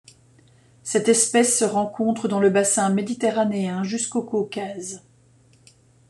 Cette 0.81 1.09
espèce 1.09 1.55
se 1.59 1.63
rencontre 1.63 2.27
dans 2.27 2.39
le 2.39 2.49
bassin 2.49 2.89
méditerranéen 2.89 3.83
jusqu'au 3.83 4.23
Caucase. 4.23 5.03